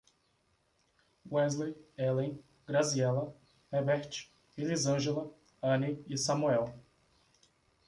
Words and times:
Wesley, 1.29 1.75
Ellen, 1.95 2.41
Graziela, 2.67 3.31
Hebert, 3.71 4.31
Elisângela, 4.57 5.29
Ane 5.61 6.03
e 6.07 6.17
Samoel 6.17 6.73